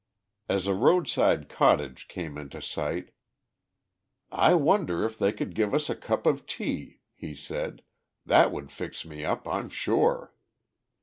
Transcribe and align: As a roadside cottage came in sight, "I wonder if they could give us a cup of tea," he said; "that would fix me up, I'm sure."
As 0.49 0.65
a 0.65 0.73
roadside 0.73 1.47
cottage 1.47 2.07
came 2.07 2.35
in 2.35 2.49
sight, 2.59 3.11
"I 4.31 4.55
wonder 4.55 5.03
if 5.05 5.19
they 5.19 5.31
could 5.31 5.53
give 5.53 5.75
us 5.75 5.91
a 5.91 5.95
cup 5.95 6.25
of 6.25 6.47
tea," 6.47 7.01
he 7.13 7.35
said; 7.35 7.83
"that 8.25 8.51
would 8.51 8.71
fix 8.71 9.05
me 9.05 9.23
up, 9.23 9.47
I'm 9.47 9.69
sure." 9.69 10.33